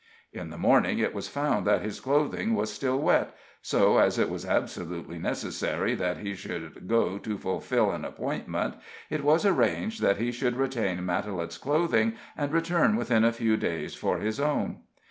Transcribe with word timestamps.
In 0.33 0.49
the 0.49 0.57
morning 0.57 0.97
it 0.97 1.13
was 1.13 1.27
found 1.29 1.67
that 1.67 1.83
his 1.83 1.99
clothing 1.99 2.55
was 2.55 2.73
still 2.73 2.97
wet, 2.97 3.35
so, 3.61 3.99
as 3.99 4.17
it 4.17 4.31
was 4.31 4.47
absolutely 4.47 5.19
necessary 5.19 5.93
that 5.93 6.17
he 6.17 6.33
should 6.33 6.87
go 6.87 7.19
to 7.19 7.37
fulfil 7.37 7.91
an 7.91 8.03
appointment, 8.03 8.77
it 9.11 9.23
was 9.23 9.45
arranged 9.45 10.01
that 10.01 10.17
he 10.17 10.31
should 10.31 10.55
retain 10.57 11.05
Matalette's 11.05 11.59
clothing, 11.59 12.13
and 12.35 12.51
return 12.51 12.95
within 12.95 13.23
a 13.23 13.31
few 13.31 13.57
days 13.57 13.93
for 13.93 14.17
his 14.17 14.39
own. 14.39 14.77